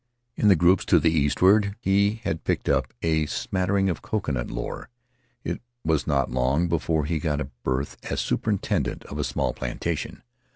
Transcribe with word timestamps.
In 0.35 0.47
the 0.47 0.55
groups 0.55 0.83
to 0.85 0.99
the 0.99 1.11
eastward 1.11 1.75
he 1.79 2.21
had 2.23 2.43
picked 2.43 2.67
up 2.67 2.91
a 3.03 3.27
smat 3.27 3.67
tering 3.67 3.87
of 3.87 4.01
coconut 4.01 4.49
lore; 4.49 4.89
it 5.43 5.61
was 5.85 6.07
not 6.07 6.31
long 6.31 6.67
before 6.67 7.05
he 7.05 7.19
got 7.19 7.39
a 7.39 7.51
berth 7.61 7.97
as 8.09 8.19
superintendent 8.19 9.03
of 9.05 9.19
a 9.19 9.23
small 9.23 9.53
plantation. 9.53 10.23